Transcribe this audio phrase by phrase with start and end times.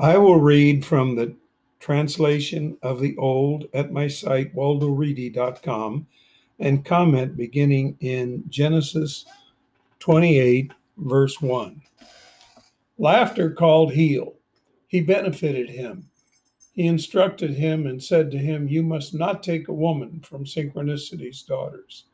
[0.00, 1.34] I will read from the
[1.80, 6.06] translation of the old at my site, waldoreedy.com,
[6.60, 9.26] and comment beginning in Genesis
[9.98, 11.82] 28, verse 1.
[12.98, 14.34] Laughter called heel.
[14.86, 16.08] He benefited him.
[16.72, 21.42] He instructed him and said to him, You must not take a woman from Synchronicity's
[21.42, 22.04] daughters.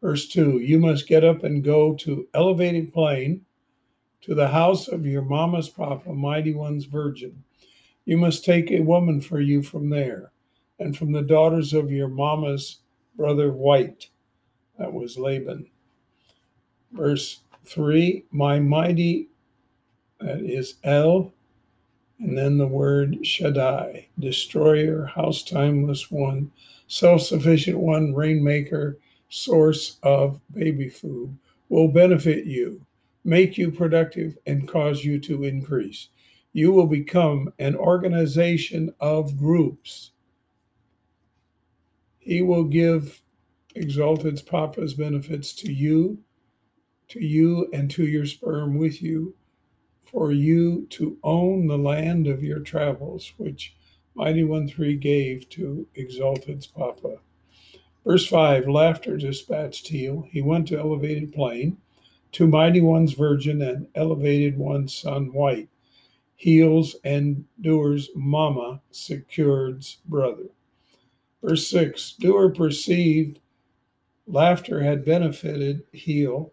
[0.00, 3.46] Verse 2 You must get up and go to elevated plain,
[4.22, 7.42] to the house of your mama's papa, mighty one's virgin.
[8.04, 10.32] You must take a woman for you from there,
[10.78, 12.78] and from the daughters of your mama's
[13.16, 14.08] brother White.
[14.78, 15.66] That was Laban.
[16.92, 19.28] Verse 3 My mighty,
[20.20, 21.32] that is El,
[22.18, 26.50] and then the word Shaddai, destroyer, house timeless one,
[26.86, 31.36] self sufficient one, rainmaker, source of baby food,
[31.68, 32.84] will benefit you,
[33.24, 36.08] make you productive, and cause you to increase.
[36.52, 40.10] You will become an organization of groups.
[42.18, 43.22] He will give
[43.74, 46.18] Exalted's Papa's benefits to you,
[47.08, 49.34] to you, and to your sperm with you
[50.12, 53.74] for you to own the land of your travels, which
[54.14, 57.16] Mighty One Three gave to Exalted's Papa.
[58.04, 60.26] Verse 5 Laughter dispatched Heel.
[60.30, 61.78] He went to Elevated Plain,
[62.32, 65.68] to Mighty One's Virgin and Elevated One's Son White.
[66.34, 70.46] Heels and Doer's Mama, Secured's brother.
[71.42, 73.38] Verse 6 Doer perceived
[74.26, 76.52] laughter had benefited Heel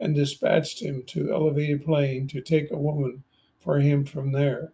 [0.00, 3.22] and dispatched him to elevated plain to take a woman
[3.58, 4.72] for him from there.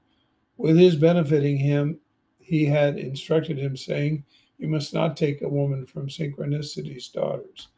[0.57, 2.01] With his benefiting him,
[2.39, 4.25] he had instructed him, saying,
[4.59, 7.69] You must not take a woman from Synchronicity's daughters.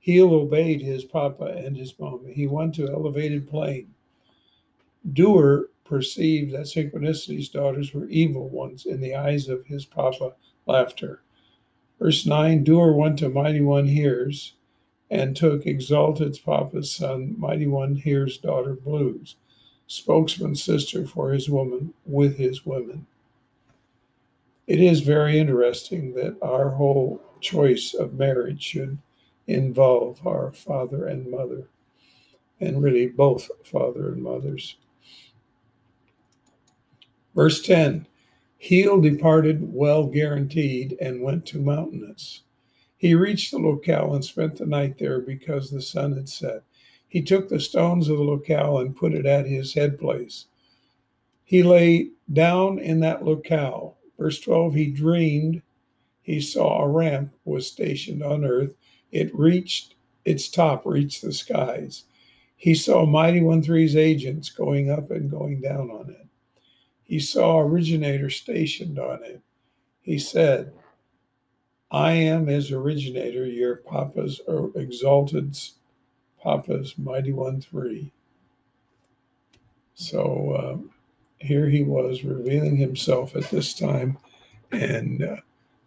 [0.00, 2.30] Heel obeyed his papa and his mama.
[2.30, 3.94] He went to elevated plain.
[5.12, 10.34] Doer perceived that Synchronicity's daughters were evil ones in the eyes of his papa,
[10.66, 11.22] Laughter.
[11.98, 14.54] Verse 9 Doer went to Mighty One Hears
[15.10, 19.36] and took Exalted's Papa's son, Mighty One Hears' daughter Blues,
[19.86, 23.06] spokesman's sister for his woman with his women.
[24.66, 28.98] It is very interesting that our whole choice of marriage should
[29.50, 31.68] involve our father and mother,
[32.60, 34.76] and really both father and mothers.
[37.34, 38.06] Verse 10
[38.58, 42.42] Heel departed well guaranteed and went to mountainous.
[42.96, 46.62] He reached the locale and spent the night there because the sun had set.
[47.08, 50.46] He took the stones of the locale and put it at his head place.
[51.42, 53.96] He lay down in that locale.
[54.18, 55.62] Verse 12 He dreamed
[56.22, 58.74] he saw a ramp was stationed on earth.
[59.12, 59.94] It reached,
[60.24, 62.04] its top reached the skies.
[62.56, 66.26] He saw Mighty One Three's agents going up and going down on it.
[67.04, 69.40] He saw originator stationed on it.
[70.00, 70.72] He said,
[71.90, 75.58] I am his originator, your Papa's or exalted
[76.42, 78.12] Papa's mighty one three.
[79.94, 80.90] So um,
[81.38, 84.18] here he was revealing himself at this time,
[84.70, 85.36] and uh,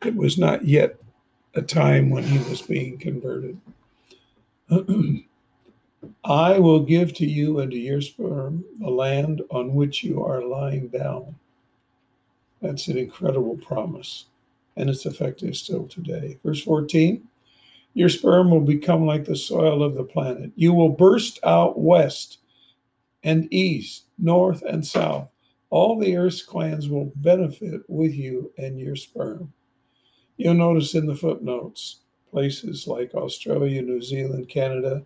[0.06, 0.98] it was not yet
[1.56, 3.60] a time when he was being converted.
[6.26, 10.44] I will give to you and to your sperm the land on which you are
[10.44, 11.36] lying down.
[12.62, 14.26] That's an incredible promise
[14.76, 16.40] and it's effective still today.
[16.44, 17.28] Verse 14
[17.94, 20.52] Your sperm will become like the soil of the planet.
[20.56, 22.40] You will burst out west
[23.24, 25.30] and east, north and south.
[25.70, 29.54] All the earth's clans will benefit with you and your sperm.
[30.44, 35.06] You'll notice in the footnotes places like Australia, New Zealand, Canada,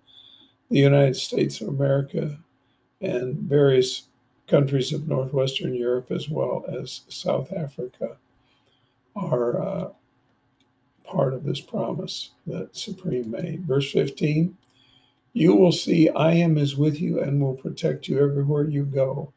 [0.72, 2.40] the United States of America,
[3.02, 4.08] and various
[4.48, 8.18] countries of Northwestern Europe as well as South Africa
[9.16, 9.90] are uh,
[11.04, 13.64] part of this promise that Supreme made.
[13.68, 14.58] Verse 15
[15.34, 19.34] You will see, I am is with you and will protect you everywhere you go.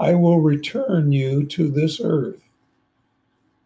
[0.00, 2.45] I will return you to this earth.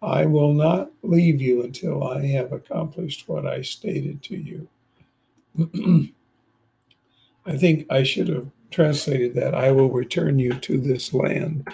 [0.03, 4.69] I will not leave you until I have accomplished what I stated to you.
[7.47, 11.69] I think I should have translated that I will return you to this land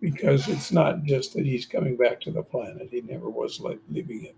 [0.00, 2.88] because it's not just that he's coming back to the planet.
[2.90, 4.36] He never was leaving it.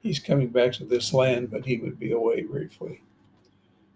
[0.00, 3.02] He's coming back to this land, but he would be away briefly,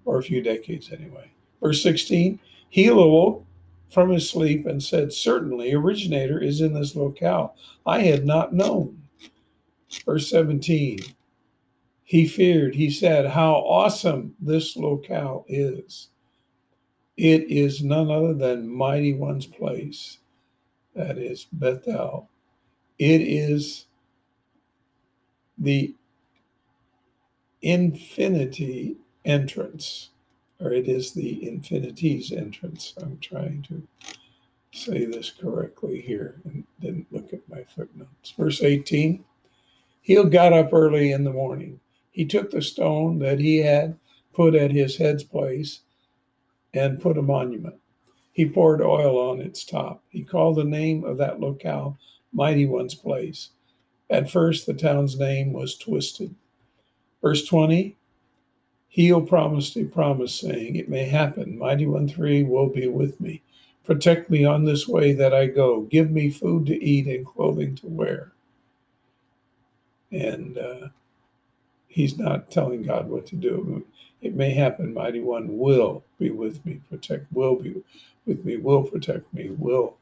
[0.04, 1.30] or a few decades anyway.
[1.60, 3.44] Verse 16 He awoke
[3.90, 7.56] from his sleep and said, Certainly, originator is in this locale.
[7.84, 9.02] I had not known.
[10.04, 10.98] Verse 17
[12.04, 16.08] He feared, he said, How awesome this locale is!
[17.16, 20.18] It is none other than Mighty One's place
[20.94, 22.28] that is Bethel.
[22.98, 23.86] It is
[25.58, 25.94] the
[27.62, 30.10] infinity entrance,
[30.60, 32.94] or it is the infinity's entrance.
[33.00, 33.86] I'm trying to
[34.72, 38.32] say this correctly here and didn't look at my footnotes.
[38.36, 39.24] Verse 18
[40.00, 41.80] He got up early in the morning.
[42.10, 43.98] He took the stone that he had
[44.32, 45.80] put at his head's place
[46.72, 47.76] and put a monument.
[48.32, 50.02] He poured oil on its top.
[50.08, 51.96] He called the name of that locale
[52.32, 53.50] Mighty One's Place.
[54.10, 56.34] At first, the town's name was Twisted.
[57.22, 57.95] Verse 20
[58.88, 61.58] He'll promised a promise, saying, It may happen.
[61.58, 63.42] Mighty One 3 will be with me.
[63.84, 65.82] Protect me on this way that I go.
[65.82, 68.32] Give me food to eat and clothing to wear.
[70.10, 70.88] And uh,
[71.88, 73.86] he's not telling God what to do.
[74.22, 74.94] It may happen.
[74.94, 76.80] Mighty One will be with me.
[76.88, 77.82] Protect, will be
[78.24, 79.96] with me, will protect me, will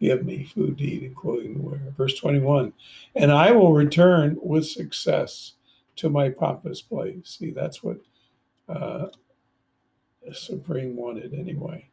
[0.00, 1.80] give me food to eat and clothing to wear.
[1.96, 2.72] Verse 21
[3.14, 5.52] And I will return with success
[5.96, 7.36] to my papa's place.
[7.38, 7.98] See, that's what
[8.68, 9.06] uh,
[10.32, 11.88] Supreme wanted anyway.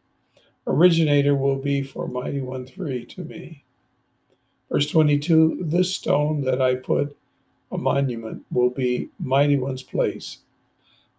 [0.65, 3.63] Originator will be for Mighty One 3 to me.
[4.71, 7.15] Verse 22 This stone that I put
[7.71, 10.39] a monument will be Mighty One's place.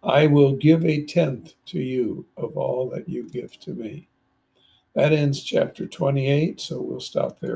[0.03, 4.07] I will give a tenth to you of all that you give to me.
[4.93, 7.53] That ends chapter 28, so we'll stop there.